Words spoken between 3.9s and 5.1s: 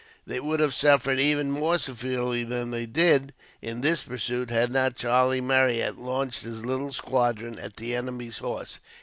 pursuit, had not